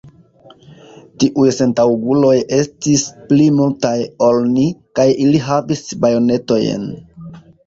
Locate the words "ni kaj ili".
4.55-5.45